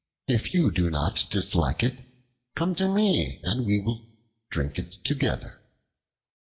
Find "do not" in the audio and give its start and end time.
0.71-1.27